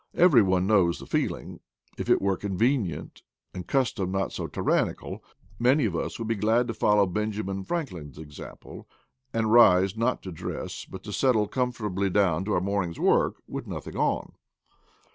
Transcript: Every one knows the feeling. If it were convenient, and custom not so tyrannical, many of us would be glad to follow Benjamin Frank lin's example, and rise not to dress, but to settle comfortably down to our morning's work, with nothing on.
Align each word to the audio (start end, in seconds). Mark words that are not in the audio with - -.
Every 0.15 0.41
one 0.41 0.65
knows 0.65 0.97
the 0.97 1.05
feeling. 1.05 1.59
If 1.95 2.09
it 2.09 2.23
were 2.23 2.35
convenient, 2.35 3.21
and 3.53 3.67
custom 3.67 4.09
not 4.11 4.33
so 4.33 4.47
tyrannical, 4.47 5.23
many 5.59 5.85
of 5.85 5.95
us 5.95 6.17
would 6.17 6.27
be 6.27 6.33
glad 6.33 6.67
to 6.69 6.73
follow 6.73 7.05
Benjamin 7.05 7.63
Frank 7.63 7.91
lin's 7.91 8.17
example, 8.17 8.89
and 9.31 9.51
rise 9.53 9.95
not 9.95 10.23
to 10.23 10.31
dress, 10.31 10.85
but 10.85 11.03
to 11.03 11.13
settle 11.13 11.47
comfortably 11.47 12.09
down 12.09 12.45
to 12.45 12.53
our 12.53 12.59
morning's 12.61 12.99
work, 12.99 13.43
with 13.47 13.67
nothing 13.67 13.95
on. 13.95 14.33